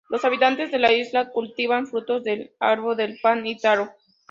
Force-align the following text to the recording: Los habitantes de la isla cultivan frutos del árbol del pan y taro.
Los 0.09 0.25
habitantes 0.25 0.71
de 0.71 0.79
la 0.79 0.91
isla 0.91 1.29
cultivan 1.29 1.85
frutos 1.85 2.23
del 2.23 2.53
árbol 2.59 2.97
del 2.97 3.19
pan 3.21 3.45
y 3.45 3.55
taro. 3.59 3.91